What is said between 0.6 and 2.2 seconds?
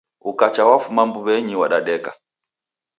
wafuma mbuw'enyi wadadeka.